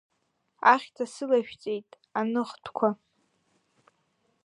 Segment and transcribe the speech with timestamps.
[0.73, 1.89] Ахьҭа сылашәҵеит,
[2.19, 2.89] аныхтәқәа.